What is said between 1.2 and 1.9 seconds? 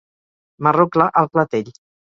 al clatell.